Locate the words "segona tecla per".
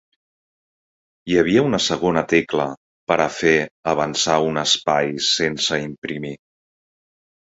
1.87-3.17